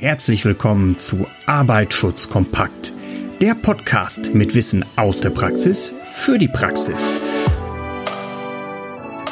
[0.00, 2.94] Herzlich willkommen zu Arbeitsschutz kompakt,
[3.42, 7.18] der Podcast mit Wissen aus der Praxis für die Praxis.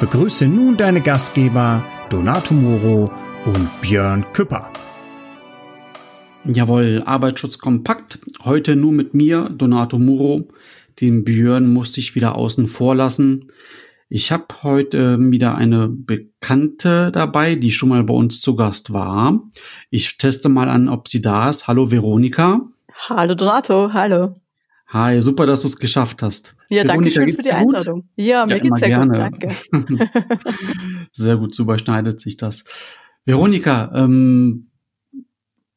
[0.00, 3.12] Begrüße nun deine Gastgeber Donato Moro
[3.44, 4.73] und Björn Küpper.
[6.43, 8.19] Jawohl, Arbeitsschutz kompakt.
[8.43, 10.48] Heute nur mit mir, Donato Muro.
[11.01, 13.53] Den Björn musste ich wieder außen vor lassen.
[14.09, 19.41] Ich habe heute wieder eine Bekannte dabei, die schon mal bei uns zu Gast war.
[19.91, 21.66] Ich teste mal an, ob sie da ist.
[21.66, 22.60] Hallo Veronika.
[23.09, 24.37] Hallo Donato, hallo.
[24.88, 26.56] Hi, super, dass du es geschafft hast.
[26.69, 28.02] Ja, danke schön für die Einladung.
[28.02, 28.10] Gut?
[28.15, 29.30] Ja, mir ja, geht's sehr gerne.
[29.30, 30.07] gut, danke.
[31.12, 32.62] sehr gut, so überschneidet sich das.
[33.24, 34.70] Veronika, ähm,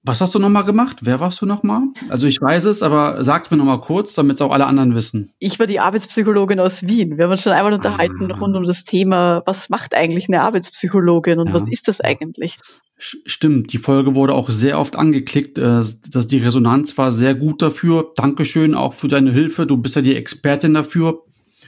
[0.10, 1.02] was hast du nochmal gemacht?
[1.04, 1.84] Wer warst du nochmal?
[2.10, 5.34] Also ich weiß es, aber sag mir nochmal kurz, damit es auch alle anderen wissen.
[5.38, 7.18] Ich war die Arbeitspsychologin aus Wien.
[7.18, 8.38] Wir haben uns schon einmal unterhalten ah.
[8.38, 11.54] rund um das Thema, was macht eigentlich eine Arbeitspsychologin und ja.
[11.54, 12.58] was ist das eigentlich?
[12.98, 15.60] Stimmt, die Folge wurde auch sehr oft angeklickt.
[15.60, 18.12] Äh, dass die Resonanz war sehr gut dafür.
[18.16, 19.68] Dankeschön auch für deine Hilfe.
[19.68, 21.22] Du bist ja die Expertin dafür.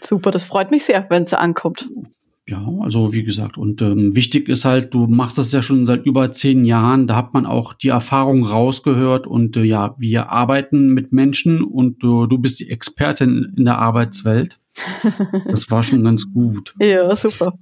[0.04, 1.88] Super, das freut mich sehr, wenn es ankommt.
[2.52, 6.06] Ja, also wie gesagt, und ähm, wichtig ist halt, du machst das ja schon seit
[6.06, 10.90] über zehn Jahren, da hat man auch die Erfahrung rausgehört und äh, ja, wir arbeiten
[10.90, 14.60] mit Menschen und äh, du bist die Expertin in der Arbeitswelt.
[15.48, 16.76] Das war schon ganz gut.
[16.82, 17.54] Ja, super.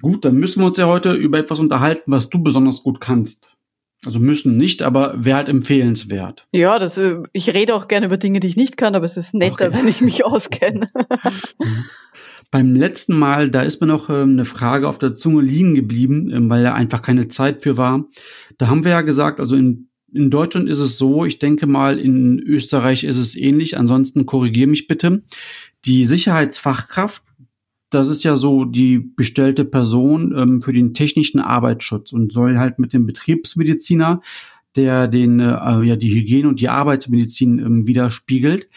[0.00, 3.52] Gut, dann müssen wir uns ja heute über etwas unterhalten, was du besonders gut kannst.
[4.04, 6.48] Also müssen nicht, aber wäre halt empfehlenswert.
[6.50, 9.16] Ja, das, äh, ich rede auch gerne über Dinge, die ich nicht kann, aber es
[9.16, 9.78] ist netter, okay.
[9.78, 10.88] wenn ich mich auskenne.
[12.52, 16.30] Beim letzten Mal, da ist mir noch ähm, eine Frage auf der Zunge liegen geblieben,
[16.30, 18.04] ähm, weil da einfach keine Zeit für war.
[18.58, 21.98] Da haben wir ja gesagt, also in, in Deutschland ist es so, ich denke mal,
[21.98, 25.22] in Österreich ist es ähnlich, ansonsten korrigiere mich bitte.
[25.86, 27.22] Die Sicherheitsfachkraft,
[27.88, 32.78] das ist ja so die bestellte Person ähm, für den technischen Arbeitsschutz und soll halt
[32.78, 34.20] mit dem Betriebsmediziner,
[34.76, 38.68] der den äh, ja die Hygiene und die Arbeitsmedizin ähm, widerspiegelt,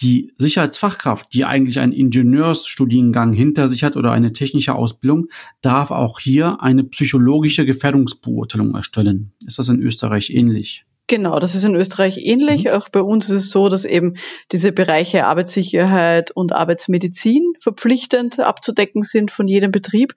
[0.00, 5.28] die Sicherheitsfachkraft, die eigentlich einen Ingenieursstudiengang hinter sich hat oder eine technische Ausbildung,
[5.60, 9.32] darf auch hier eine psychologische Gefährdungsbeurteilung erstellen.
[9.46, 10.84] Ist das in Österreich ähnlich?
[11.08, 12.64] Genau, das ist in Österreich ähnlich.
[12.64, 12.70] Mhm.
[12.70, 14.14] Auch bei uns ist es so, dass eben
[14.50, 20.14] diese Bereiche Arbeitssicherheit und Arbeitsmedizin verpflichtend abzudecken sind von jedem Betrieb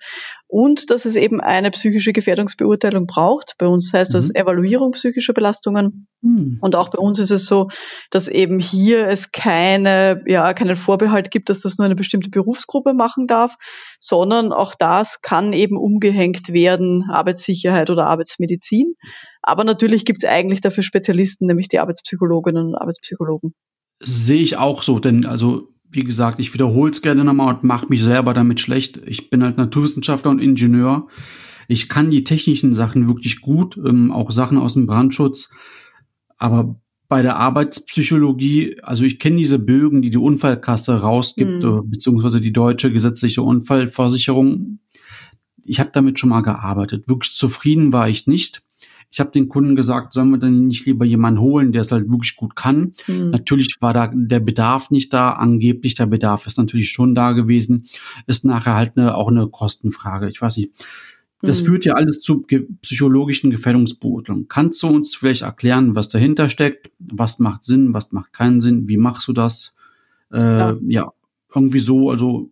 [0.48, 3.56] und dass es eben eine psychische Gefährdungsbeurteilung braucht.
[3.58, 4.36] Bei uns heißt das mhm.
[4.36, 6.08] Evaluierung psychischer Belastungen.
[6.22, 6.60] Mhm.
[6.62, 7.70] Und auch bei uns ist es so,
[8.12, 12.94] dass eben hier es keine, ja, keinen Vorbehalt gibt, dass das nur eine bestimmte Berufsgruppe
[12.94, 13.56] machen darf,
[14.00, 18.94] sondern auch das kann eben umgehängt werden, Arbeitssicherheit oder Arbeitsmedizin.
[19.42, 23.54] Aber natürlich gibt es eigentlich dafür Spezialisten, nämlich die Arbeitspsychologinnen und Arbeitspsychologen.
[24.00, 27.88] Sehe ich auch so, denn also wie gesagt, ich wiederhole es gerne nochmal und mache
[27.90, 29.00] mich selber damit schlecht.
[29.06, 31.08] Ich bin halt Naturwissenschaftler und Ingenieur.
[31.68, 35.50] Ich kann die technischen Sachen wirklich gut, ähm, auch Sachen aus dem Brandschutz.
[36.38, 41.90] Aber bei der Arbeitspsychologie, also ich kenne diese Bögen, die die Unfallkasse rausgibt, mhm.
[41.90, 44.80] beziehungsweise die deutsche gesetzliche Unfallversicherung.
[45.64, 47.08] Ich habe damit schon mal gearbeitet.
[47.08, 48.65] Wirklich zufrieden war ich nicht.
[49.16, 52.12] Ich habe den Kunden gesagt, sollen wir dann nicht lieber jemanden holen, der es halt
[52.12, 52.92] wirklich gut kann.
[53.08, 53.30] Mhm.
[53.30, 57.86] Natürlich war da der Bedarf nicht da, angeblich der Bedarf ist natürlich schon da gewesen.
[58.28, 60.28] Ist nachher halt eine, auch eine Kostenfrage.
[60.28, 60.72] Ich weiß nicht.
[61.42, 61.66] Das mhm.
[61.66, 62.46] führt ja alles zu
[62.82, 64.50] psychologischen Gefährdungsbeurteilungen.
[64.50, 66.92] Kannst du uns vielleicht erklären, was dahinter steckt?
[67.00, 67.94] Was macht Sinn?
[67.94, 68.90] Was macht keinen Sinn?
[68.90, 69.76] Wie machst du das?
[70.34, 70.78] Äh, ja.
[70.90, 71.14] ja,
[71.56, 72.10] irgendwie so.
[72.10, 72.52] Also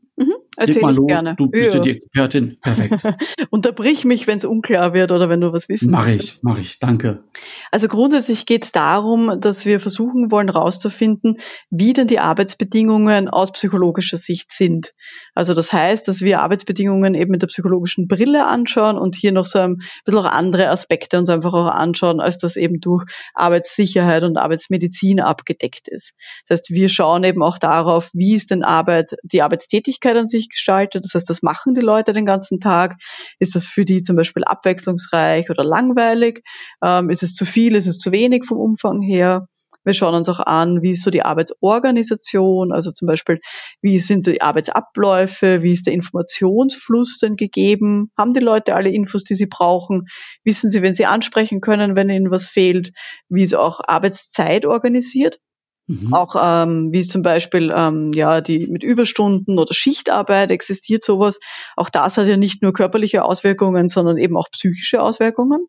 [0.57, 1.35] Erzähl ich gerne.
[1.35, 1.79] Du bist ja.
[1.79, 2.57] die Expertin.
[2.61, 3.03] Perfekt.
[3.49, 6.79] Unterbrich mich, wenn es unklar wird oder wenn du was wissen Mach ich, mach ich.
[6.79, 7.23] Danke.
[7.71, 13.51] Also grundsätzlich geht es darum, dass wir versuchen wollen herauszufinden, wie denn die Arbeitsbedingungen aus
[13.51, 14.93] psychologischer Sicht sind.
[15.35, 19.45] Also das heißt, dass wir Arbeitsbedingungen eben mit der psychologischen Brille anschauen und hier noch
[19.45, 24.23] so ein bisschen auch andere Aspekte uns einfach auch anschauen, als das eben durch Arbeitssicherheit
[24.23, 26.13] und Arbeitsmedizin abgedeckt ist.
[26.47, 30.49] Das heißt, wir schauen eben auch darauf, wie ist denn Arbeit, die Arbeitstätigkeit an sich
[30.49, 31.03] gestaltet.
[31.03, 32.97] Das heißt, was machen die Leute den ganzen Tag?
[33.39, 36.43] Ist das für die zum Beispiel abwechslungsreich oder langweilig?
[36.83, 37.75] Ähm, ist es zu viel?
[37.75, 39.47] Ist es zu wenig vom Umfang her?
[39.83, 43.39] Wir schauen uns auch an, wie ist so die Arbeitsorganisation, also zum Beispiel,
[43.81, 48.11] wie sind die Arbeitsabläufe, wie ist der Informationsfluss denn gegeben?
[48.17, 50.07] Haben die Leute alle Infos, die sie brauchen?
[50.43, 52.91] Wissen sie, wenn sie ansprechen können, wenn ihnen was fehlt?
[53.29, 55.39] Wie ist auch Arbeitszeit organisiert?
[55.87, 56.13] Mhm.
[56.13, 61.39] Auch ähm, wie es zum Beispiel ähm, ja die mit Überstunden oder Schichtarbeit existiert sowas.
[61.75, 65.67] Auch das hat ja nicht nur körperliche Auswirkungen, sondern eben auch psychische Auswirkungen.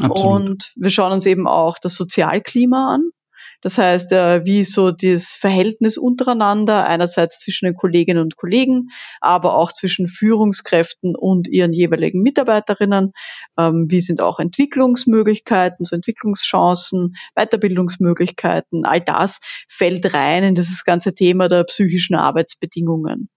[0.00, 0.32] Absolut.
[0.32, 3.10] Und wir schauen uns eben auch das Sozialklima an
[3.60, 8.90] Das heißt, äh, wie so das Verhältnis untereinander, einerseits zwischen den Kolleginnen und Kollegen,
[9.20, 13.12] aber auch zwischen Führungskräften und ihren jeweiligen Mitarbeiterinnen.
[13.58, 18.84] Ähm, wie sind auch Entwicklungsmöglichkeiten, so Entwicklungschancen, Weiterbildungsmöglichkeiten.
[18.84, 23.28] All das fällt rein in dieses ganze Thema der psychischen Arbeitsbedingungen.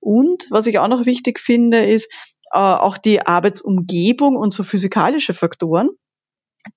[0.00, 2.12] Und was ich auch noch wichtig finde, ist
[2.52, 5.88] äh, auch die Arbeitsumgebung und so physikalische Faktoren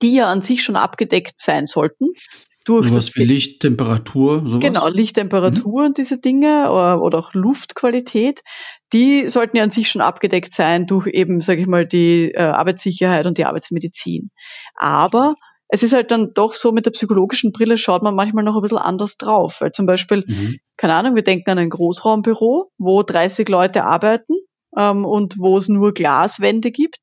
[0.02, 2.14] die ja an sich schon abgedeckt sein sollten.
[2.66, 4.60] Durch was wie Licht, Temperatur, sowas?
[4.60, 5.86] Genau, Lichttemperatur mhm.
[5.86, 8.42] und diese Dinge oder, oder auch Luftqualität,
[8.92, 12.42] die sollten ja an sich schon abgedeckt sein durch eben, sage ich mal, die äh,
[12.42, 14.32] Arbeitssicherheit und die Arbeitsmedizin.
[14.76, 15.36] Aber
[15.68, 18.62] es ist halt dann doch so, mit der psychologischen Brille schaut man manchmal noch ein
[18.62, 19.58] bisschen anders drauf.
[19.60, 20.58] Weil zum Beispiel, mhm.
[20.78, 24.34] keine Ahnung, wir denken an ein Großraumbüro, wo 30 Leute arbeiten
[24.76, 26.98] ähm, und wo es nur Glaswände gibt.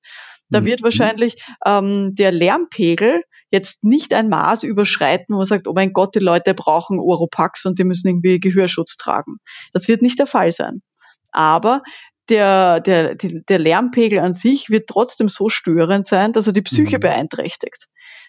[0.48, 0.66] Da mhm.
[0.66, 5.92] wird wahrscheinlich ähm, der Lärmpegel jetzt nicht ein Maß überschreiten, wo man sagt, oh mein
[5.92, 9.36] Gott, die Leute brauchen Oropax und die müssen irgendwie Gehörschutz tragen.
[9.72, 10.82] Das wird nicht der Fall sein.
[11.30, 11.82] Aber
[12.28, 16.96] der, der, der Lärmpegel an sich wird trotzdem so störend sein, dass er die Psyche
[16.96, 17.02] mhm.
[17.02, 17.88] beeinträchtigt.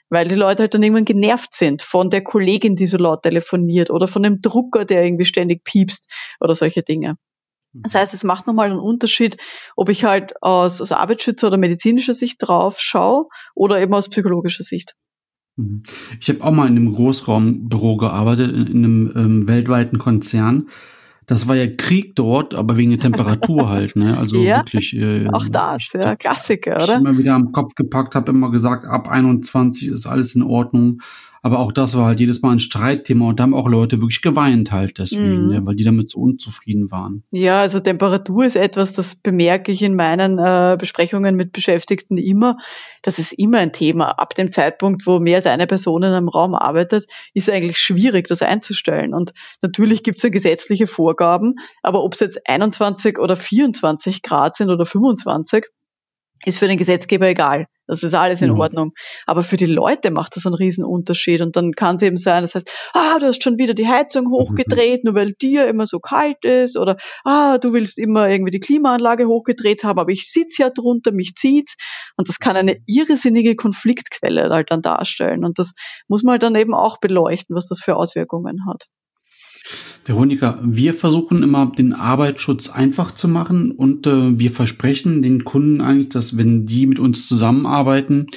[0.09, 3.89] Weil die Leute halt dann irgendwann genervt sind von der Kollegin, die so laut telefoniert
[3.89, 7.17] oder von dem Drucker, der irgendwie ständig piepst oder solche Dinge.
[7.73, 9.37] Das heißt, es macht nochmal einen Unterschied,
[9.75, 13.25] ob ich halt aus, aus Arbeitsschützer oder medizinischer Sicht drauf schaue
[13.55, 14.93] oder eben aus psychologischer Sicht.
[15.55, 15.83] Mhm.
[16.19, 20.67] Ich habe auch mal in einem Großraumbüro gearbeitet, in, in einem ähm, weltweiten Konzern.
[21.25, 24.17] Das war ja Krieg dort, aber wegen der Temperatur halt, ne?
[24.19, 24.93] Also ja, wirklich.
[24.95, 26.95] Äh, auch das, ja, Klassiker, oder?
[26.95, 31.01] Ich immer wieder am Kopf gepackt, habe immer gesagt, ab 21 ist alles in Ordnung.
[31.45, 34.21] Aber auch das war halt jedes Mal ein Streitthema und da haben auch Leute wirklich
[34.21, 35.51] geweint halt deswegen, mm.
[35.51, 37.25] ja, weil die damit so unzufrieden waren.
[37.31, 42.59] Ja, also Temperatur ist etwas, das bemerke ich in meinen äh, Besprechungen mit Beschäftigten immer.
[43.01, 44.11] Das ist immer ein Thema.
[44.11, 47.77] Ab dem Zeitpunkt, wo mehr als eine Person in einem Raum arbeitet, ist es eigentlich
[47.77, 49.13] schwierig, das einzustellen.
[49.13, 54.55] Und natürlich gibt es ja gesetzliche Vorgaben, aber ob es jetzt 21 oder 24 Grad
[54.55, 55.65] sind oder 25,
[56.45, 57.67] ist für den Gesetzgeber egal.
[57.87, 58.59] Das ist alles in mhm.
[58.59, 58.91] Ordnung.
[59.25, 61.41] Aber für die Leute macht das einen riesen Unterschied.
[61.41, 64.31] Und dann kann es eben sein, das heißt, ah, du hast schon wieder die Heizung
[64.31, 65.11] hochgedreht, mhm.
[65.11, 66.77] nur weil dir immer so kalt ist.
[66.77, 71.11] Oder ah, du willst immer irgendwie die Klimaanlage hochgedreht haben, aber ich sitze ja drunter,
[71.11, 71.75] mich zieht's.
[72.15, 75.43] Und das kann eine irrsinnige Konfliktquelle halt dann darstellen.
[75.43, 75.73] Und das
[76.07, 78.87] muss man halt dann eben auch beleuchten, was das für Auswirkungen hat.
[80.05, 85.81] Veronika, wir versuchen immer den Arbeitsschutz einfach zu machen und äh, wir versprechen den Kunden
[85.81, 88.27] eigentlich, dass wenn die mit uns zusammenarbeiten,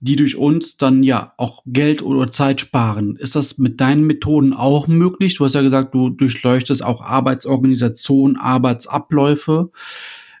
[0.00, 3.16] die durch uns dann ja auch Geld oder Zeit sparen.
[3.16, 5.34] Ist das mit deinen Methoden auch möglich?
[5.34, 9.70] Du hast ja gesagt, du durchleuchtest auch Arbeitsorganisation, Arbeitsabläufe.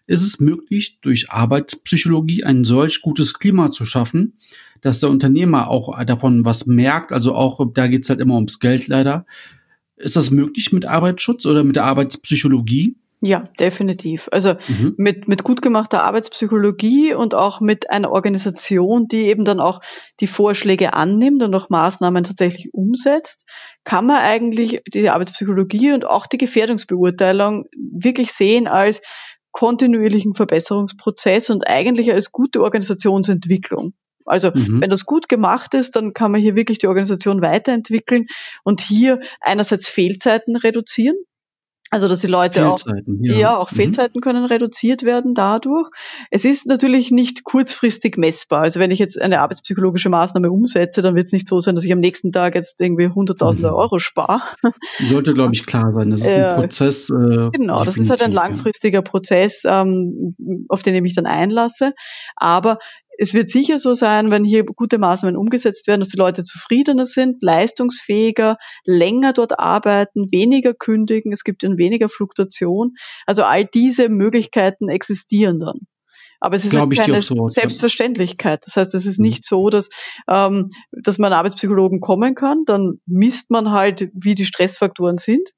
[0.06, 4.38] Ist es möglich, durch Arbeitspsychologie ein solch gutes Klima zu schaffen,
[4.80, 7.12] dass der Unternehmer auch davon was merkt?
[7.12, 9.26] Also auch, da geht's halt immer ums Geld leider
[10.00, 12.96] ist das möglich mit Arbeitsschutz oder mit der Arbeitspsychologie?
[13.22, 14.30] Ja, definitiv.
[14.32, 14.94] Also mhm.
[14.96, 19.82] mit, mit gut gemachter Arbeitspsychologie und auch mit einer Organisation, die eben dann auch
[20.20, 23.44] die Vorschläge annimmt und auch Maßnahmen tatsächlich umsetzt,
[23.84, 29.02] kann man eigentlich die Arbeitspsychologie und auch die Gefährdungsbeurteilung wirklich sehen als
[29.52, 33.92] kontinuierlichen Verbesserungsprozess und eigentlich als gute Organisationsentwicklung.
[34.30, 34.80] Also mhm.
[34.80, 38.26] wenn das gut gemacht ist, dann kann man hier wirklich die Organisation weiterentwickeln
[38.64, 41.16] und hier einerseits Fehlzeiten reduzieren.
[41.92, 43.34] Also dass die Leute auch ja.
[43.34, 43.76] ja auch mhm.
[43.76, 45.90] Fehlzeiten können reduziert werden dadurch.
[46.30, 48.60] Es ist natürlich nicht kurzfristig messbar.
[48.60, 51.84] Also wenn ich jetzt eine arbeitspsychologische Maßnahme umsetze, dann wird es nicht so sein, dass
[51.84, 53.74] ich am nächsten Tag jetzt irgendwie hunderttausende mhm.
[53.74, 54.40] Euro spare.
[55.10, 56.12] Sollte glaube ich klar sein.
[56.12, 57.10] Das ist äh, ein Prozess.
[57.10, 59.02] Äh, genau, das ist halt ein langfristiger ja.
[59.02, 60.36] Prozess, ähm,
[60.68, 61.94] auf den ich mich dann einlasse.
[62.36, 62.78] Aber
[63.20, 67.04] es wird sicher so sein, wenn hier gute Maßnahmen umgesetzt werden, dass die Leute zufriedener
[67.04, 72.94] sind, leistungsfähiger, länger dort arbeiten, weniger kündigen, es gibt dann weniger Fluktuation.
[73.26, 75.80] Also all diese Möglichkeiten existieren dann.
[76.40, 78.62] Aber es ist halt keine so, Selbstverständlichkeit.
[78.64, 79.26] Das heißt, es ist mhm.
[79.26, 79.90] nicht so, dass,
[80.26, 82.64] ähm, dass man Arbeitspsychologen kommen kann.
[82.64, 85.50] Dann misst man halt, wie die Stressfaktoren sind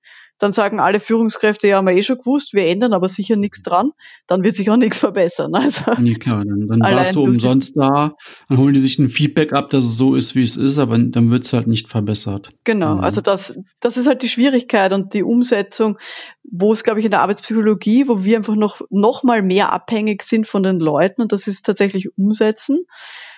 [0.42, 3.62] dann sagen alle Führungskräfte, ja, haben wir eh schon gewusst, wir ändern aber sicher nichts
[3.62, 3.92] dran,
[4.26, 5.52] dann wird sich auch nichts verbessern.
[5.62, 8.16] Also, nee, klar, dann, dann warst du umsonst da,
[8.48, 10.98] dann holen die sich ein Feedback ab, dass es so ist, wie es ist, aber
[10.98, 12.50] dann wird es halt nicht verbessert.
[12.64, 13.00] Genau, mhm.
[13.00, 15.98] also das, das ist halt die Schwierigkeit und die Umsetzung,
[16.42, 20.24] wo es, glaube ich, in der Arbeitspsychologie, wo wir einfach noch, noch mal mehr abhängig
[20.24, 22.86] sind von den Leuten und das ist tatsächlich umsetzen.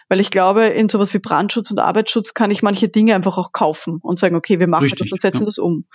[0.09, 3.53] Weil ich glaube, in sowas wie Brandschutz und Arbeitsschutz kann ich manche Dinge einfach auch
[3.53, 5.47] kaufen und sagen, okay, wir machen Richtig, das und setzen ja.
[5.47, 5.87] das um.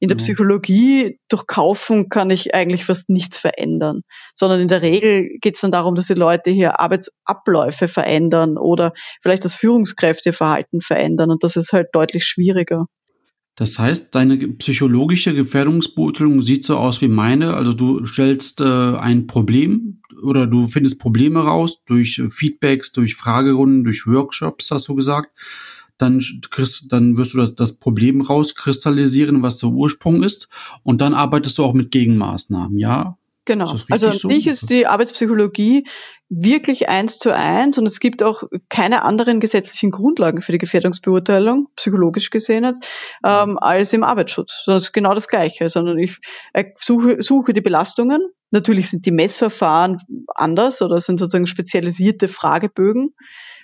[0.00, 4.02] In der Psychologie durch Kaufen kann ich eigentlich fast nichts verändern,
[4.34, 8.92] sondern in der Regel geht es dann darum, dass die Leute hier Arbeitsabläufe verändern oder
[9.22, 12.86] vielleicht das Führungskräfteverhalten verändern und das ist halt deutlich schwieriger.
[13.56, 17.54] Das heißt, deine psychologische Gefährdungsbeurteilung sieht so aus wie meine.
[17.54, 23.84] Also du stellst äh, ein Problem oder du findest Probleme raus durch Feedbacks, durch Fragerunden,
[23.84, 25.30] durch Workshops, hast du gesagt
[25.98, 30.48] dann, kriegst, dann wirst du das, das Problem rauskristallisieren, was der Ursprung ist,
[30.82, 33.16] und dann arbeitest du auch mit Gegenmaßnahmen, ja?
[33.46, 33.76] Genau.
[33.90, 34.30] Also an so?
[34.30, 35.86] sich ist die Arbeitspsychologie
[36.30, 41.68] wirklich eins zu eins und es gibt auch keine anderen gesetzlichen Grundlagen für die Gefährdungsbeurteilung,
[41.76, 42.86] psychologisch gesehen jetzt,
[43.24, 44.64] ähm, als im Arbeitsschutz.
[44.66, 46.18] Das ist genau das Gleiche, sondern ich
[46.80, 48.22] suche, suche die Belastungen.
[48.50, 50.00] Natürlich sind die Messverfahren
[50.34, 53.14] anders oder sind sozusagen spezialisierte Fragebögen.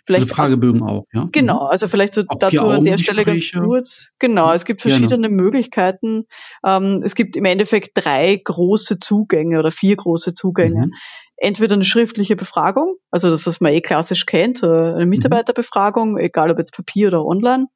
[0.06, 1.28] Vielleicht also Fragebögen auch, ja.
[1.32, 4.08] Genau, also vielleicht so dazu an der Stelle ganz kurz.
[4.18, 5.28] Genau, es gibt verschiedene Gerne.
[5.28, 6.26] Möglichkeiten.
[6.64, 10.86] Ähm, es gibt im Endeffekt drei große Zugänge oder vier große Zugänge.
[10.86, 10.92] Mhm.
[11.36, 15.08] Entweder eine schriftliche Befragung, also das, was man eh klassisch kennt, eine mhm.
[15.08, 17.66] Mitarbeiterbefragung, egal ob jetzt Papier oder online.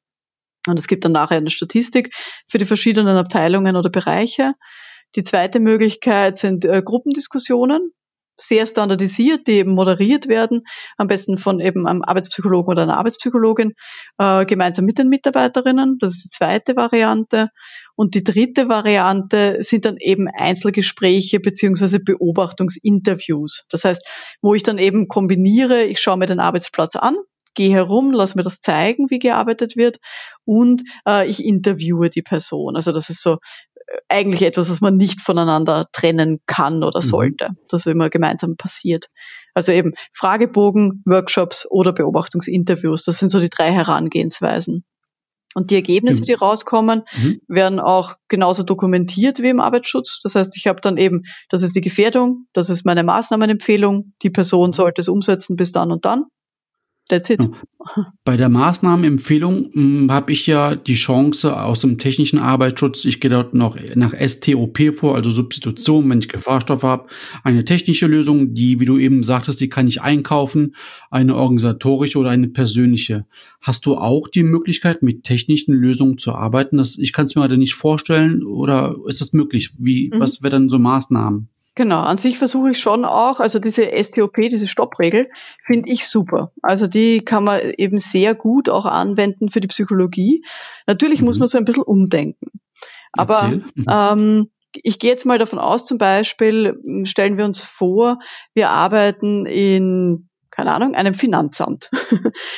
[0.67, 2.13] Und es gibt dann nachher eine Statistik
[2.49, 4.53] für die verschiedenen Abteilungen oder Bereiche.
[5.15, 7.91] Die zweite Möglichkeit sind äh, Gruppendiskussionen
[8.37, 10.63] sehr standardisiert, die eben moderiert werden,
[10.97, 13.73] am besten von eben einem Arbeitspsychologen oder einer Arbeitspsychologin,
[14.17, 15.97] äh, gemeinsam mit den Mitarbeiterinnen.
[15.99, 17.49] Das ist die zweite Variante.
[17.95, 23.65] Und die dritte Variante sind dann eben Einzelgespräche beziehungsweise Beobachtungsinterviews.
[23.69, 24.05] Das heißt,
[24.41, 27.15] wo ich dann eben kombiniere, ich schaue mir den Arbeitsplatz an,
[27.55, 29.99] gehe herum, lass mir das zeigen, wie gearbeitet wird
[30.43, 32.75] und äh, ich interviewe die Person.
[32.75, 33.37] Also das ist so
[34.09, 37.05] eigentlich etwas, was man nicht voneinander trennen kann oder mhm.
[37.05, 37.57] sollte, mhm.
[37.69, 39.07] das immer gemeinsam passiert.
[39.53, 44.83] Also eben Fragebogen, Workshops oder Beobachtungsinterviews, das sind so die drei Herangehensweisen.
[45.53, 46.25] Und die Ergebnisse, mhm.
[46.25, 47.39] die rauskommen, mhm.
[47.47, 50.19] werden auch genauso dokumentiert wie im Arbeitsschutz.
[50.21, 54.29] Das heißt, ich habe dann eben, das ist die Gefährdung, das ist meine Maßnahmenempfehlung, die
[54.29, 56.25] Person sollte es umsetzen bis dann und dann.
[57.07, 57.39] That's it.
[58.23, 63.29] Bei der Maßnahmenempfehlung hm, habe ich ja die Chance aus dem technischen Arbeitsschutz, ich gehe
[63.29, 67.07] dort noch nach STOP vor, also Substitution, wenn ich Gefahrstoffe habe,
[67.43, 70.75] eine technische Lösung, die, wie du eben sagtest, die kann ich einkaufen,
[71.11, 73.27] eine organisatorische oder eine persönliche.
[73.61, 76.77] Hast du auch die Möglichkeit, mit technischen Lösungen zu arbeiten?
[76.77, 79.73] Das, ich kann es mir gerade nicht vorstellen, oder ist das möglich?
[79.77, 80.19] Wie, mhm.
[80.19, 81.49] was wäre dann so Maßnahmen?
[81.75, 85.29] Genau, an sich versuche ich schon auch, also diese STOP, diese Stoppregel,
[85.65, 86.53] finde ich super.
[86.61, 90.45] Also die kann man eben sehr gut auch anwenden für die Psychologie.
[90.87, 91.27] Natürlich mhm.
[91.27, 92.61] muss man so ein bisschen umdenken.
[93.11, 93.85] Aber mhm.
[93.89, 94.51] ähm,
[94.83, 98.19] ich gehe jetzt mal davon aus, zum Beispiel stellen wir uns vor,
[98.53, 101.89] wir arbeiten in keine Ahnung, einem Finanzamt.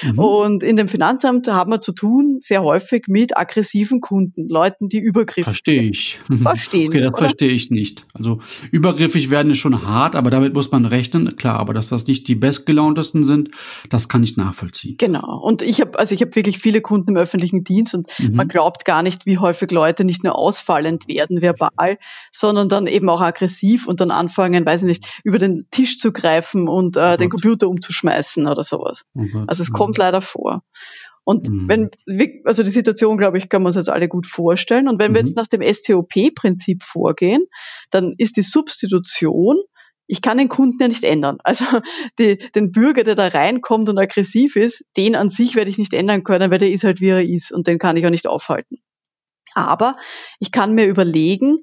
[0.03, 0.19] Mhm.
[0.19, 4.99] Und in dem Finanzamt haben wir zu tun sehr häufig mit aggressiven Kunden, Leuten, die
[4.99, 6.19] übergriffig Verstehe ich.
[6.41, 6.89] Verstehen.
[6.89, 7.17] okay, das oder?
[7.17, 8.05] verstehe ich nicht.
[8.13, 8.39] Also
[8.71, 11.35] übergriffig werden ist schon hart, aber damit muss man rechnen.
[11.35, 13.49] Klar, aber dass das nicht die bestgelauntesten sind,
[13.89, 14.95] das kann ich nachvollziehen.
[14.97, 15.39] Genau.
[15.39, 18.35] Und ich habe, also ich habe wirklich viele Kunden im öffentlichen Dienst und mhm.
[18.35, 21.97] man glaubt gar nicht, wie häufig Leute nicht nur ausfallend werden verbal,
[22.31, 26.11] sondern dann eben auch aggressiv und dann anfangen, weiß ich nicht, über den Tisch zu
[26.11, 29.05] greifen und äh, oh den Computer umzuschmeißen oder sowas.
[29.15, 29.43] Okay.
[29.47, 30.63] Also es kommt leider vor.
[31.23, 31.67] Und mhm.
[32.05, 34.87] wenn, also die Situation, glaube ich, kann man uns jetzt alle gut vorstellen.
[34.87, 35.15] Und wenn mhm.
[35.15, 37.45] wir jetzt nach dem STOP-Prinzip vorgehen,
[37.91, 39.57] dann ist die Substitution,
[40.09, 41.37] ich kann den Kunden ja nicht ändern.
[41.43, 41.65] Also
[42.17, 45.93] die, den Bürger, der da reinkommt und aggressiv ist, den an sich werde ich nicht
[45.93, 48.27] ändern können, weil der ist halt wie er ist und den kann ich auch nicht
[48.27, 48.77] aufhalten.
[49.53, 49.97] Aber
[50.39, 51.57] ich kann mir überlegen,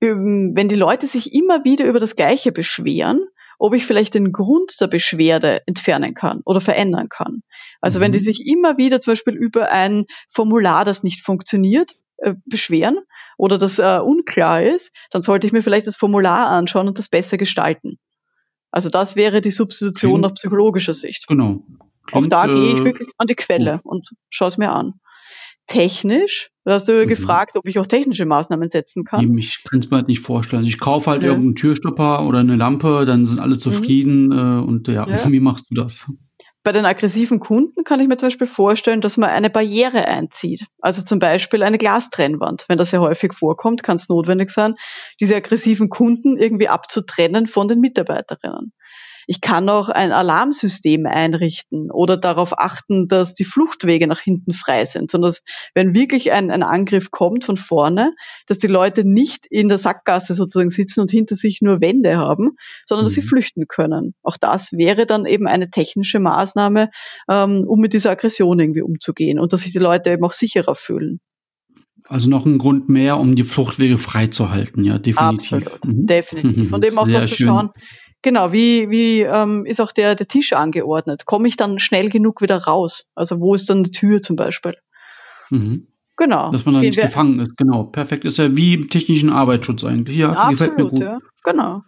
[0.00, 3.26] ähm, wenn die Leute sich immer wieder über das Gleiche beschweren,
[3.58, 7.42] ob ich vielleicht den Grund der Beschwerde entfernen kann oder verändern kann.
[7.80, 8.04] Also mhm.
[8.04, 8.24] wenn die mhm.
[8.24, 12.98] sich immer wieder zum Beispiel über ein Formular, das nicht funktioniert, äh, beschweren
[13.36, 17.08] oder das äh, unklar ist, dann sollte ich mir vielleicht das Formular anschauen und das
[17.08, 17.98] besser gestalten.
[18.70, 21.26] Also das wäre die Substitution Klingt, nach psychologischer Sicht.
[21.26, 21.62] Genau.
[22.06, 23.84] Klingt, Auch da gehe ich äh, wirklich an die Quelle gut.
[23.84, 24.94] und schaue es mir an
[25.68, 26.50] technisch?
[26.64, 27.08] Da hast du mhm.
[27.08, 29.38] gefragt, ob ich auch technische Maßnahmen setzen kann.
[29.38, 30.64] Ich kann es mir halt nicht vorstellen.
[30.64, 31.28] Ich kaufe halt ja.
[31.28, 33.60] irgendeinen Türstopper oder eine Lampe, dann sind alle mhm.
[33.60, 34.64] zufrieden mhm.
[34.64, 36.10] und ja, ja, wie machst du das?
[36.64, 40.66] Bei den aggressiven Kunden kann ich mir zum Beispiel vorstellen, dass man eine Barriere einzieht.
[40.80, 42.66] Also zum Beispiel eine Glastrennwand.
[42.68, 44.74] Wenn das sehr häufig vorkommt, kann es notwendig sein,
[45.20, 48.72] diese aggressiven Kunden irgendwie abzutrennen von den Mitarbeiterinnen.
[49.30, 54.86] Ich kann auch ein Alarmsystem einrichten oder darauf achten, dass die Fluchtwege nach hinten frei
[54.86, 55.42] sind, sondern dass,
[55.74, 58.12] wenn wirklich ein, ein Angriff kommt von vorne,
[58.46, 62.56] dass die Leute nicht in der Sackgasse sozusagen sitzen und hinter sich nur Wände haben,
[62.86, 63.26] sondern dass sie mhm.
[63.26, 64.14] flüchten können.
[64.22, 66.88] Auch das wäre dann eben eine technische Maßnahme,
[67.28, 70.74] ähm, um mit dieser Aggression irgendwie umzugehen und dass sich die Leute eben auch sicherer
[70.74, 71.20] fühlen.
[72.04, 75.52] Also noch ein Grund mehr, um die Fluchtwege freizuhalten, ja, definitiv.
[75.52, 76.06] Absolut, mhm.
[76.06, 76.72] definitiv.
[76.72, 77.70] Und eben auch zu schauen,
[78.22, 81.26] genau, wie, wie ähm, ist auch der, der Tisch angeordnet?
[81.26, 83.06] Komme ich dann schnell genug wieder raus?
[83.14, 84.76] Also wo ist dann die Tür zum Beispiel?
[85.50, 85.88] Mhm.
[86.16, 86.50] Genau.
[86.50, 87.84] Dass man dann nicht gefangen ist, genau.
[87.84, 88.24] Perfekt.
[88.24, 90.16] Ist ja wie im technischen Arbeitsschutz eigentlich.
[90.16, 91.00] Ja, Absolut, gefällt mir gut.
[91.00, 91.82] Ja, genau.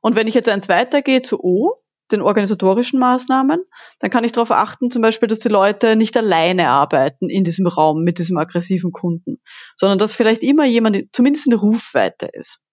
[0.00, 1.74] Und wenn ich jetzt eins weitergehe zu O,
[2.12, 3.62] den organisatorischen Maßnahmen,
[4.00, 7.66] dann kann ich darauf achten, zum Beispiel, dass die Leute nicht alleine arbeiten in diesem
[7.66, 9.40] Raum mit diesem aggressiven Kunden,
[9.76, 12.63] sondern dass vielleicht immer jemand zumindest in der Rufweite ist.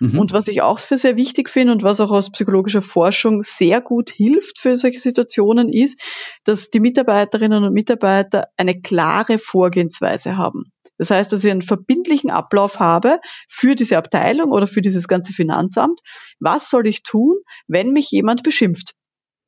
[0.00, 0.18] Mhm.
[0.18, 3.80] Und was ich auch für sehr wichtig finde und was auch aus psychologischer Forschung sehr
[3.80, 6.00] gut hilft für solche Situationen ist,
[6.44, 10.72] dass die Mitarbeiterinnen und Mitarbeiter eine klare Vorgehensweise haben.
[10.98, 15.32] Das heißt, dass ich einen verbindlichen Ablauf habe für diese Abteilung oder für dieses ganze
[15.32, 16.00] Finanzamt.
[16.38, 17.36] Was soll ich tun,
[17.66, 18.94] wenn mich jemand beschimpft?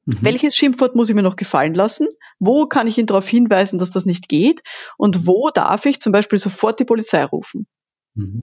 [0.06, 0.18] Mhm.
[0.22, 2.08] Welches Schimpfwort muss ich mir noch gefallen lassen?
[2.38, 4.62] Wo kann ich ihn darauf hinweisen, dass das nicht geht?
[4.96, 7.66] Und wo darf ich zum Beispiel sofort die Polizei rufen?
[8.14, 8.42] Mhm.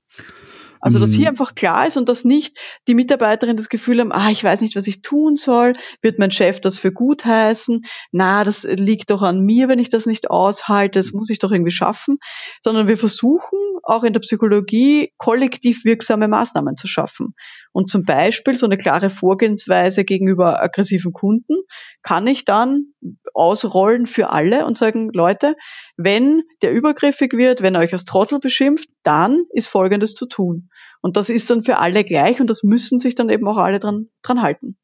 [0.84, 1.40] Also, dass hier mhm.
[1.40, 2.60] einfach klar ist und dass nicht
[2.90, 6.30] die Mitarbeiterin das Gefühl haben, ah, ich weiß nicht, was ich tun soll, wird mein
[6.30, 10.30] Chef das für gut heißen, na, das liegt doch an mir, wenn ich das nicht
[10.30, 12.18] aushalte, das muss ich doch irgendwie schaffen,
[12.60, 17.34] sondern wir versuchen auch in der Psychologie kollektiv wirksame Maßnahmen zu schaffen.
[17.74, 21.56] Und zum Beispiel so eine klare Vorgehensweise gegenüber aggressiven Kunden
[22.04, 22.94] kann ich dann
[23.34, 25.56] ausrollen für alle und sagen, Leute,
[25.98, 30.70] wenn der übergriffig wird, wenn er euch als Trottel beschimpft, dann ist Folgendes zu tun.
[31.02, 33.80] Und das ist dann für alle gleich und das müssen sich dann eben auch alle
[33.80, 34.78] dran, dran halten.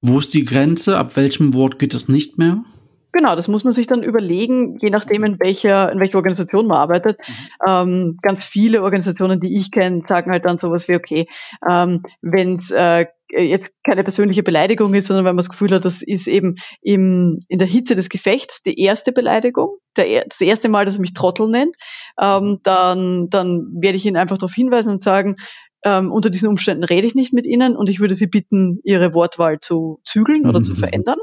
[0.00, 0.96] Wo ist die Grenze?
[0.96, 2.64] Ab welchem Wort geht das nicht mehr?
[3.12, 6.78] Genau, das muss man sich dann überlegen, je nachdem, in welcher, in welcher Organisation man
[6.78, 7.18] arbeitet.
[7.18, 7.34] Mhm.
[7.66, 11.28] Ähm, ganz viele Organisationen, die ich kenne, sagen halt dann sowas wie, okay,
[11.68, 15.84] ähm, wenn es äh, jetzt keine persönliche Beleidigung ist, sondern wenn man das Gefühl hat,
[15.84, 20.68] das ist eben im, in der Hitze des Gefechts die erste Beleidigung, der, das erste
[20.68, 21.76] Mal, dass er mich Trottel nennt,
[22.20, 25.36] ähm, dann, dann werde ich ihn einfach darauf hinweisen und sagen,
[25.84, 29.14] ähm, unter diesen Umständen rede ich nicht mit Ihnen und ich würde Sie bitten, Ihre
[29.14, 30.64] Wortwahl zu zügeln oder mhm.
[30.64, 31.18] zu verändern.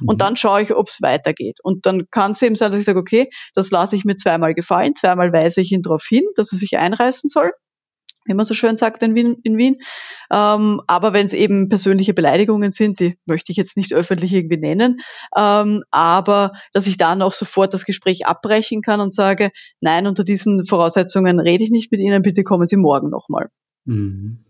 [0.00, 0.18] Und mhm.
[0.18, 1.58] dann schaue ich, ob es weitergeht.
[1.62, 4.54] Und dann kann es eben sein, dass ich sage, okay, das lasse ich mir zweimal
[4.54, 7.52] gefallen, zweimal weise ich ihn darauf hin, dass er sich einreißen soll
[8.24, 9.38] wie man so schön sagt in Wien.
[9.42, 9.78] In Wien.
[10.30, 14.58] Ähm, aber wenn es eben persönliche Beleidigungen sind, die möchte ich jetzt nicht öffentlich irgendwie
[14.58, 15.00] nennen,
[15.36, 19.50] ähm, aber dass ich dann auch sofort das Gespräch abbrechen kann und sage,
[19.80, 23.48] nein, unter diesen Voraussetzungen rede ich nicht mit Ihnen, bitte kommen Sie morgen nochmal.
[23.84, 24.44] Mhm.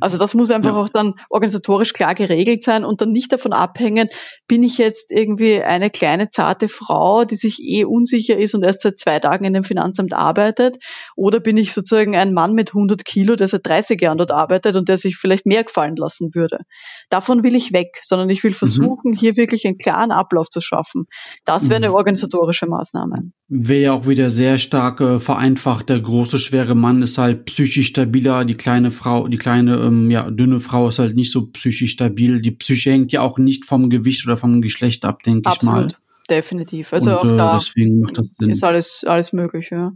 [0.00, 0.82] Also das muss einfach ja.
[0.82, 4.08] auch dann organisatorisch klar geregelt sein und dann nicht davon abhängen,
[4.48, 8.82] bin ich jetzt irgendwie eine kleine zarte Frau, die sich eh unsicher ist und erst
[8.82, 10.76] seit zwei Tagen in dem Finanzamt arbeitet,
[11.16, 14.76] oder bin ich sozusagen ein Mann mit 100 Kilo, der seit 30 Jahren dort arbeitet
[14.76, 16.58] und der sich vielleicht mehr gefallen lassen würde.
[17.10, 18.56] Davon will ich weg, sondern ich will mhm.
[18.56, 19.16] versuchen, mhm.
[19.16, 21.06] hier wirklich einen klaren Ablauf zu schaffen.
[21.44, 21.94] Das wäre eine mhm.
[21.94, 23.30] organisatorische Maßnahme.
[23.48, 25.88] Wäre ja auch wieder sehr stark äh, vereinfacht.
[25.88, 30.30] Der große, schwere Mann ist halt psychisch stabiler, die kleine Frau, die kleine, ähm, ja,
[30.30, 32.40] dünne Frau ist halt nicht so psychisch stabil.
[32.40, 35.92] Die Psyche hängt ja auch nicht vom Gewicht oder vom Geschlecht ab, denke ich mal.
[36.30, 36.92] Definitiv.
[36.92, 39.92] Also Und, auch äh, da ist alles, alles möglich, ja.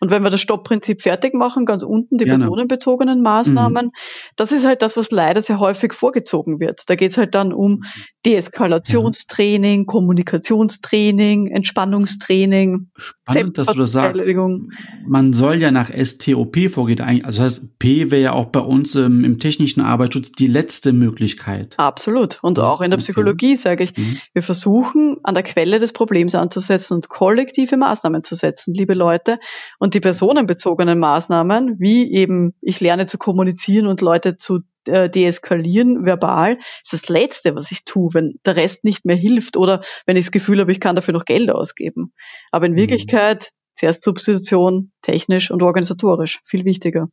[0.00, 2.44] Und wenn wir das Stoppprinzip fertig machen, ganz unten die Gerne.
[2.44, 3.90] personenbezogenen Maßnahmen, mhm.
[4.36, 6.84] das ist halt das, was leider sehr häufig vorgezogen wird.
[6.86, 7.84] Da geht es halt dann um
[8.24, 9.86] Deeskalationstraining.
[9.86, 14.34] Kommunikationstraining, Entspannungstraining, Spannend, dass du das sagst.
[15.06, 17.00] Man soll ja nach STOP vorgehen.
[17.00, 20.92] Also das heißt, P wäre ja auch bei uns ähm, im technischen Arbeitsschutz die letzte
[20.92, 21.74] Möglichkeit.
[21.78, 22.38] Absolut.
[22.42, 24.20] Und auch in der Psychologie sage ich, mhm.
[24.32, 29.38] wir versuchen an der Quelle des Problems anzusetzen und kollektive Maßnahmen zu setzen, liebe Leute.
[29.78, 35.08] Und und die personenbezogenen Maßnahmen, wie eben ich lerne zu kommunizieren und Leute zu äh,
[35.08, 39.82] deeskalieren verbal, ist das Letzte, was ich tue, wenn der Rest nicht mehr hilft oder
[40.04, 42.12] wenn ich das Gefühl habe, ich kann dafür noch Geld ausgeben.
[42.50, 42.76] Aber in mhm.
[42.76, 47.08] Wirklichkeit zuerst Substitution, technisch und organisatorisch, viel wichtiger.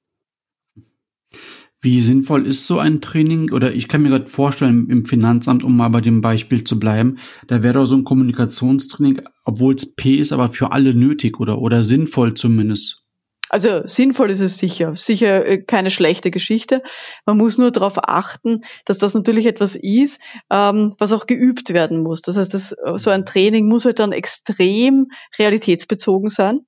[1.85, 3.51] Wie sinnvoll ist so ein Training?
[3.51, 7.19] Oder ich kann mir gerade vorstellen, im Finanzamt, um mal bei dem Beispiel zu bleiben,
[7.45, 11.59] da wäre doch so ein Kommunikationstraining, obwohl es P ist, aber für alle nötig oder,
[11.59, 13.03] oder sinnvoll zumindest.
[13.49, 16.81] Also sinnvoll ist es sicher, sicher äh, keine schlechte Geschichte.
[17.27, 20.19] Man muss nur darauf achten, dass das natürlich etwas ist,
[20.49, 22.23] ähm, was auch geübt werden muss.
[22.23, 26.61] Das heißt, das, so ein Training muss halt dann extrem realitätsbezogen sein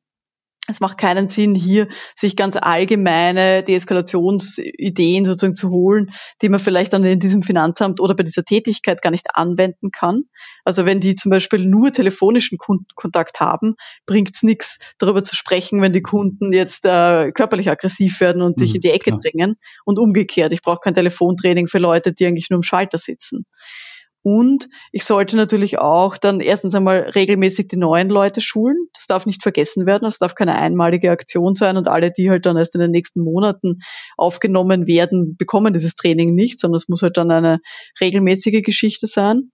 [0.67, 6.93] es macht keinen Sinn, hier sich ganz allgemeine Deeskalationsideen sozusagen zu holen, die man vielleicht
[6.93, 10.23] dann in diesem Finanzamt oder bei dieser Tätigkeit gar nicht anwenden kann.
[10.65, 13.75] Also wenn die zum Beispiel nur telefonischen Kundenkontakt haben,
[14.05, 18.57] bringt es nichts, darüber zu sprechen, wenn die Kunden jetzt äh, körperlich aggressiv werden und
[18.57, 19.21] mhm, dich in die Ecke klar.
[19.21, 19.55] drängen.
[19.85, 23.45] Und umgekehrt, ich brauche kein Telefontraining für Leute, die eigentlich nur im Schalter sitzen.
[24.29, 28.75] Und ich sollte natürlich auch dann erstens einmal regelmäßig die neuen Leute schulen.
[28.93, 30.03] Das darf nicht vergessen werden.
[30.03, 33.21] Das darf keine einmalige Aktion sein und alle, die halt dann erst in den nächsten
[33.21, 33.79] Monaten
[34.17, 37.61] aufgenommen werden, bekommen dieses Training nicht, sondern es muss halt dann eine
[38.01, 39.49] regelmäßige Geschichte sein.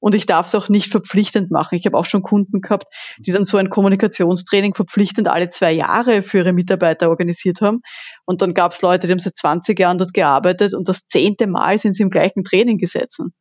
[0.00, 1.74] Und ich darf es auch nicht verpflichtend machen.
[1.74, 2.86] Ich habe auch schon Kunden gehabt,
[3.18, 7.80] die dann so ein Kommunikationstraining verpflichtend alle zwei Jahre für ihre Mitarbeiter organisiert haben.
[8.24, 11.46] Und dann gab es Leute, die haben seit 20 Jahren dort gearbeitet und das zehnte
[11.46, 13.34] Mal sind sie im gleichen Training gesessen.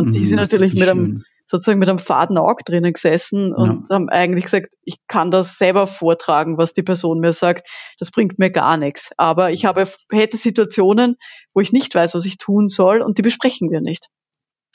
[0.00, 3.88] Und mhm, die sind natürlich mit einem, sozusagen mit einem faden Auge drinnen gesessen und
[3.88, 3.94] ja.
[3.94, 7.68] haben eigentlich gesagt, ich kann das selber vortragen, was die Person mir sagt.
[7.98, 9.10] Das bringt mir gar nichts.
[9.16, 11.16] Aber ich habe, hätte Situationen,
[11.52, 14.06] wo ich nicht weiß, was ich tun soll und die besprechen wir nicht.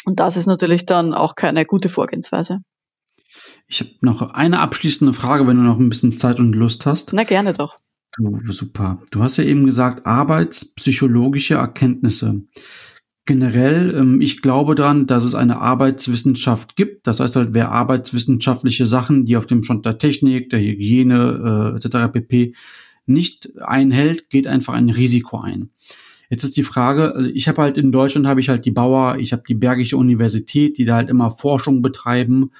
[0.05, 2.59] Und das ist natürlich dann auch keine gute Vorgehensweise.
[3.67, 7.11] Ich habe noch eine abschließende Frage, wenn du noch ein bisschen Zeit und Lust hast.
[7.13, 7.75] Na gerne doch.
[8.17, 9.01] Du, super.
[9.11, 12.43] Du hast ja eben gesagt, arbeitspsychologische Erkenntnisse.
[13.25, 17.07] Generell, ähm, ich glaube dann, dass es eine Arbeitswissenschaft gibt.
[17.07, 21.75] Das heißt halt, wer arbeitswissenschaftliche Sachen, die auf dem Stand der Technik, der Hygiene äh,
[21.75, 22.11] etc.
[22.13, 22.53] pp.
[23.07, 25.71] nicht einhält, geht einfach ein Risiko ein.
[26.29, 29.17] Jetzt ist die Frage, also ich habe halt in Deutschland habe ich halt die Bauer,
[29.19, 32.51] ich habe die Bergische Universität, die da halt immer Forschung betreiben.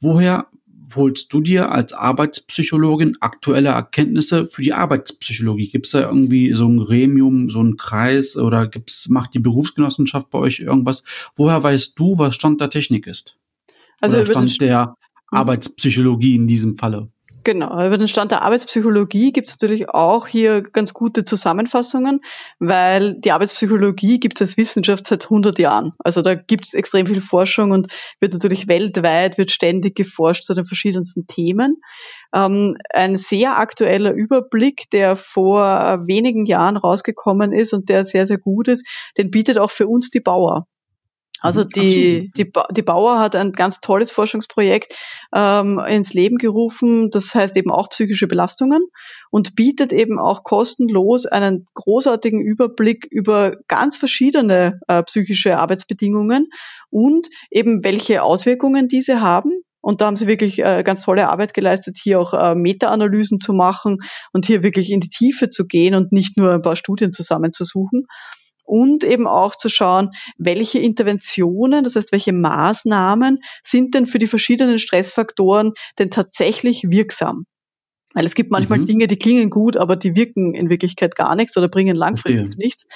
[0.00, 0.46] Woher
[0.94, 5.68] holst du dir als Arbeitspsychologin aktuelle Erkenntnisse für die Arbeitspsychologie?
[5.68, 10.30] Gibt es da irgendwie so ein Gremium, so ein Kreis oder gibt's, macht die Berufsgenossenschaft
[10.30, 11.04] bei euch irgendwas?
[11.36, 13.36] Woher weißt du, was Stand der Technik ist?
[14.00, 14.94] Also oder Stand der
[15.30, 17.08] Arbeitspsychologie in diesem Falle?
[17.48, 22.20] Genau, über den Stand der Arbeitspsychologie gibt es natürlich auch hier ganz gute Zusammenfassungen,
[22.58, 25.94] weil die Arbeitspsychologie gibt es als Wissenschaft seit 100 Jahren.
[25.98, 30.52] Also da gibt es extrem viel Forschung und wird natürlich weltweit, wird ständig geforscht zu
[30.52, 31.80] den verschiedensten Themen.
[32.34, 38.36] Ähm, ein sehr aktueller Überblick, der vor wenigen Jahren rausgekommen ist und der sehr, sehr
[38.36, 40.66] gut ist, den bietet auch für uns die Bauer.
[41.40, 44.94] Also mhm, die, die, die Bauer hat ein ganz tolles Forschungsprojekt
[45.34, 48.86] ähm, ins Leben gerufen, das heißt eben auch psychische Belastungen
[49.30, 56.48] und bietet eben auch kostenlos einen großartigen Überblick über ganz verschiedene äh, psychische Arbeitsbedingungen
[56.90, 59.62] und eben welche Auswirkungen diese haben.
[59.80, 63.52] Und da haben sie wirklich äh, ganz tolle Arbeit geleistet, hier auch äh, Meta-Analysen zu
[63.52, 63.98] machen
[64.32, 68.06] und hier wirklich in die Tiefe zu gehen und nicht nur ein paar Studien zusammenzusuchen
[68.68, 74.26] und eben auch zu schauen, welche Interventionen, das heißt, welche Maßnahmen sind denn für die
[74.26, 77.46] verschiedenen Stressfaktoren denn tatsächlich wirksam.
[78.14, 78.86] Weil es gibt manchmal mhm.
[78.86, 82.58] Dinge, die klingen gut, aber die wirken in Wirklichkeit gar nichts oder bringen langfristig Verstehe.
[82.58, 82.86] nichts.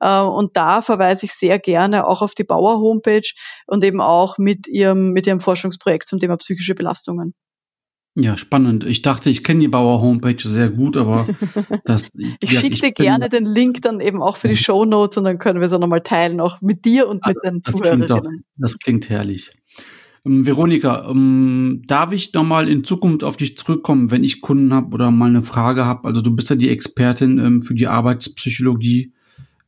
[0.00, 3.28] Äh, und da verweise ich sehr gerne auch auf die Bauer Homepage
[3.66, 7.34] und eben auch mit ihrem, mit ihrem Forschungsprojekt zum Thema psychische Belastungen.
[8.20, 8.84] Ja, spannend.
[8.84, 11.28] Ich dachte, ich kenne die Bauer Homepage sehr gut, aber
[11.84, 12.10] das.
[12.16, 15.24] ich ja, schicke dir gerne den Link dann eben auch für die Show Notes und
[15.24, 18.08] dann können wir es nochmal teilen, auch mit dir und mit ah, den das Zuhörerinnen.
[18.08, 19.52] Klingt doch, das klingt herrlich.
[20.26, 24.92] Ähm, Veronika, ähm, darf ich nochmal in Zukunft auf dich zurückkommen, wenn ich Kunden habe
[24.94, 26.08] oder mal eine Frage habe?
[26.08, 29.12] Also du bist ja die Expertin ähm, für die Arbeitspsychologie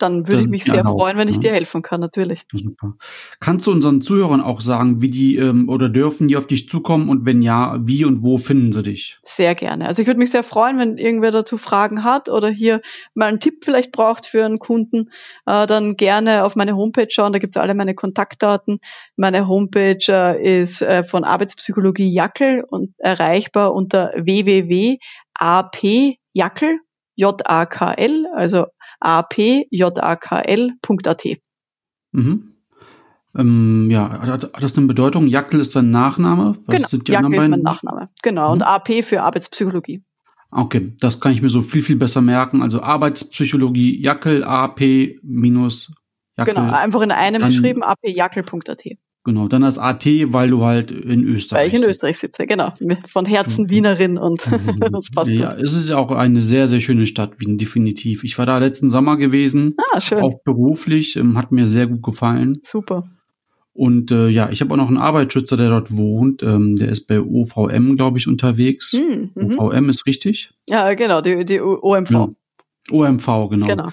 [0.02, 1.42] dann würde ich mich sehr freuen, wenn ich ja.
[1.42, 2.46] dir helfen kann, natürlich.
[2.52, 2.94] Super.
[3.40, 7.08] Kannst du unseren Zuhörern auch sagen, wie die ähm, oder dürfen die auf dich zukommen
[7.08, 9.18] und wenn ja, wie und wo finden sie dich?
[9.22, 9.86] Sehr gerne.
[9.86, 12.80] Also ich würde mich sehr freuen, wenn irgendwer dazu Fragen hat oder hier
[13.14, 15.10] mal einen Tipp vielleicht braucht für einen Kunden,
[15.46, 18.80] äh, dann gerne auf meine Homepage schauen, da gibt es alle meine Kontaktdaten.
[19.16, 24.98] Meine Homepage äh, ist äh, von Arbeitspsychologie Jackel und erreichbar unter www.apjackel,
[27.16, 28.66] J-A-K-L, also
[29.00, 30.44] apjakl.at.
[32.12, 32.54] Mhm.
[33.36, 35.26] Ähm, ja, hat, das eine Bedeutung?
[35.26, 36.58] Jackel ist dein Nachname?
[36.66, 38.08] Was genau, Jackel ist mein Nachname.
[38.22, 38.52] Genau, mhm.
[38.54, 40.02] und AP für Arbeitspsychologie.
[40.50, 42.60] Okay, das kann ich mir so viel, viel besser merken.
[42.60, 44.80] Also Arbeitspsychologie, Jackel, AP
[45.22, 45.92] minus
[46.36, 46.54] Jackel.
[46.54, 48.82] Genau, einfach in einem geschrieben, apjackel.at.
[49.22, 52.72] Genau, dann das AT, weil du halt in Österreich Weil ich in Österreich sitze, genau.
[53.12, 53.70] Von Herzen mhm.
[53.70, 54.46] Wienerin und
[54.92, 55.62] das passt Ja, gut.
[55.62, 58.24] es ist ja auch eine sehr, sehr schöne Stadt, Wien, definitiv.
[58.24, 59.76] Ich war da letzten Sommer gewesen.
[59.92, 60.22] Ah, schön.
[60.22, 62.58] Auch beruflich, ähm, hat mir sehr gut gefallen.
[62.62, 63.02] Super.
[63.74, 66.42] Und äh, ja, ich habe auch noch einen Arbeitsschützer, der dort wohnt.
[66.42, 68.94] Ähm, der ist bei OVM, glaube ich, unterwegs.
[68.94, 70.50] Mhm, OVM ist richtig?
[70.66, 72.10] Ja, genau, die, die OMV.
[72.10, 72.28] Ja.
[72.90, 73.66] OMV, genau.
[73.66, 73.88] Genau.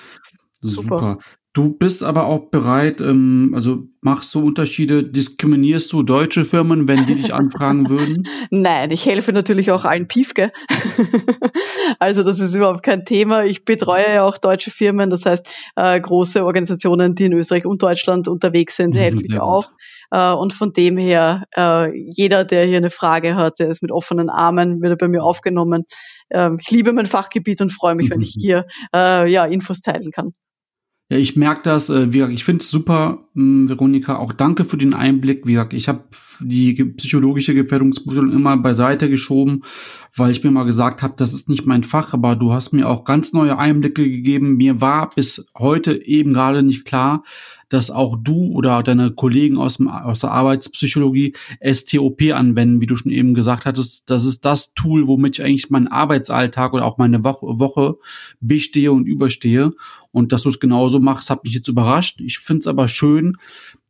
[0.62, 0.98] Super.
[0.98, 1.20] Super.
[1.58, 7.08] Du bist aber auch bereit, ähm, also machst du Unterschiede, diskriminierst du deutsche Firmen, wenn
[7.08, 8.28] die dich anfragen würden?
[8.52, 10.52] Nein, ich helfe natürlich auch allen Piefke.
[12.00, 13.43] also das ist überhaupt kein Thema.
[13.43, 17.82] Ich betreue ja auch deutsche Firmen, das heißt äh, große Organisationen, die in Österreich und
[17.82, 19.72] Deutschland unterwegs sind, helfe ich auch.
[20.12, 23.91] Äh, und von dem her, äh, jeder, der hier eine Frage hat, der ist mit
[23.91, 25.86] offenen Armen, wird bei mir aufgenommen.
[26.30, 30.12] Ähm, ich liebe mein Fachgebiet und freue mich, wenn ich hier äh, ja, Infos teilen
[30.12, 30.34] kann.
[31.10, 34.17] Ja, ich merke das, äh, wie gesagt, ich finde es super, mh, hm, Veronika.
[34.17, 35.48] Auch danke für den Einblick.
[35.48, 36.04] Wie gesagt, ich habe
[36.41, 39.63] die psychologische Gefährdungsbeurteilung immer beiseite geschoben,
[40.17, 42.89] weil ich mir mal gesagt habe, das ist nicht mein Fach, aber du hast mir
[42.89, 44.58] auch ganz neue Einblicke gegeben.
[44.58, 47.24] Mir war bis heute eben gerade nicht klar,
[47.70, 52.96] dass auch du oder deine Kollegen aus, dem, aus der Arbeitspsychologie STOP anwenden, wie du
[52.96, 54.10] schon eben gesagt hattest.
[54.10, 57.96] Das ist das Tool, womit ich eigentlich meinen Arbeitsalltag oder auch meine Woche
[58.41, 59.74] bestehe und überstehe.
[60.17, 62.21] Und dass du es genauso machst, hat mich jetzt überrascht.
[62.21, 63.38] Ich finde es aber schön,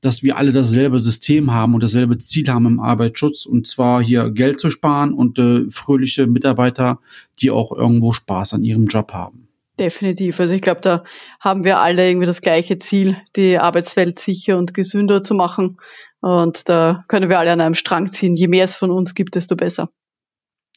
[0.02, 3.46] dass wir alle dasselbe System haben und dasselbe Ziel haben im Arbeitsschutz.
[3.46, 7.00] Und zwar hier Geld zu sparen und äh, fröhliche Mitarbeiter,
[7.40, 9.48] die auch irgendwo Spaß an ihrem Job haben.
[9.80, 10.38] Definitiv.
[10.42, 11.06] Also ich glaube, da
[11.40, 15.78] haben wir alle irgendwie das gleiche Ziel, die Arbeitswelt sicher und gesünder zu machen.
[16.20, 18.36] Und da können wir alle an einem Strang ziehen.
[18.36, 19.92] Je mehr es von uns gibt, desto besser.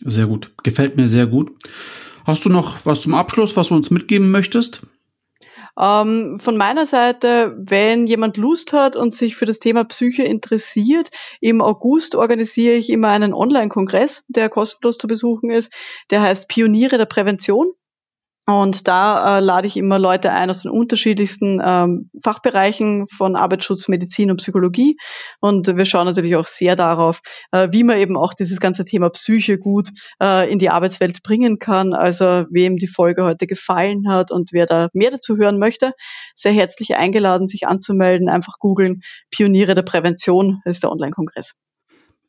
[0.00, 0.52] Sehr gut.
[0.62, 1.50] Gefällt mir sehr gut.
[2.24, 4.82] Hast du noch was zum Abschluss, was du uns mitgeben möchtest?
[5.80, 11.10] Ähm, von meiner Seite, wenn jemand Lust hat und sich für das Thema Psyche interessiert,
[11.40, 15.72] im August organisiere ich immer einen Online-Kongress, der kostenlos zu besuchen ist.
[16.10, 17.72] Der heißt Pioniere der Prävention.
[18.50, 23.86] Und da äh, lade ich immer Leute ein aus den unterschiedlichsten ähm, Fachbereichen von Arbeitsschutz,
[23.86, 24.96] Medizin und Psychologie.
[25.38, 27.20] Und wir schauen natürlich auch sehr darauf,
[27.52, 31.60] äh, wie man eben auch dieses ganze Thema Psyche gut äh, in die Arbeitswelt bringen
[31.60, 31.94] kann.
[31.94, 35.92] Also wem die Folge heute gefallen hat und wer da mehr dazu hören möchte,
[36.34, 38.28] sehr herzlich eingeladen, sich anzumelden.
[38.28, 39.02] Einfach googeln.
[39.30, 41.54] Pioniere der Prävention ist der Online-Kongress.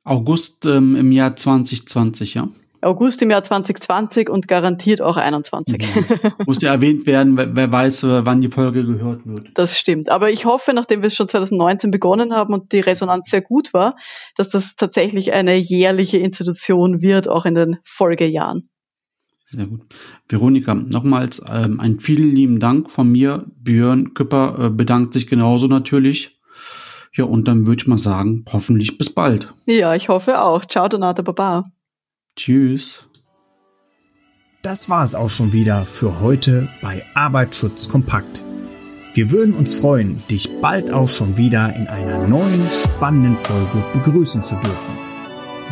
[0.04, 2.48] August ähm, im Jahr 2020, ja?
[2.82, 5.82] August im Jahr 2020 und garantiert auch 21.
[5.82, 6.32] Ja.
[6.46, 9.50] Muss ja erwähnt werden, wer, wer, weiß, äh, wann die Folge gehört wird.
[9.56, 10.10] Das stimmt.
[10.10, 13.74] Aber ich hoffe, nachdem wir es schon 2019 begonnen haben und die Resonanz sehr gut
[13.74, 13.96] war,
[14.36, 18.70] dass das tatsächlich eine jährliche Institution wird, auch in den Folgejahren.
[19.46, 19.82] Sehr gut.
[20.30, 23.46] Veronika, nochmals ähm, einen vielen lieben Dank von mir.
[23.58, 26.40] Björn Küpper äh, bedankt sich genauso natürlich.
[27.14, 29.54] Ja, und dann würde ich mal sagen, hoffentlich bis bald.
[29.66, 30.66] Ja, ich hoffe auch.
[30.66, 31.66] Ciao, Donata Baba.
[32.36, 33.08] Tschüss.
[34.62, 38.44] Das war es auch schon wieder für heute bei Arbeitsschutz kompakt.
[39.14, 44.44] Wir würden uns freuen, dich bald auch schon wieder in einer neuen spannenden Folge begrüßen
[44.44, 44.98] zu dürfen.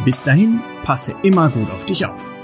[0.03, 2.38] Bis dahin, passe immer gut auf dich auf.